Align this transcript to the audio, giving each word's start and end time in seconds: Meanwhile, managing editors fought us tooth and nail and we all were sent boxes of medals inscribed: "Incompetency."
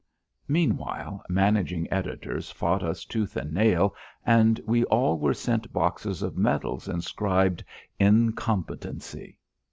Meanwhile, 0.47 1.23
managing 1.29 1.87
editors 1.93 2.49
fought 2.49 2.81
us 2.81 3.05
tooth 3.05 3.35
and 3.37 3.53
nail 3.53 3.93
and 4.25 4.59
we 4.65 4.83
all 4.85 5.19
were 5.19 5.35
sent 5.35 5.71
boxes 5.71 6.23
of 6.23 6.35
medals 6.35 6.87
inscribed: 6.87 7.63
"Incompetency." 7.99 9.37